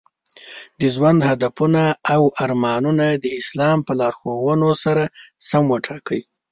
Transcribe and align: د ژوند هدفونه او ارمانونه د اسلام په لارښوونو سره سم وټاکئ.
د 0.79 0.81
ژوند 0.95 1.19
هدفونه 1.29 1.81
او 2.13 2.21
ارمانونه 2.43 3.07
د 3.13 3.25
اسلام 3.39 3.77
په 3.87 3.93
لارښوونو 3.99 4.69
سره 4.83 5.03
سم 5.49 5.63
وټاکئ. 5.71 6.21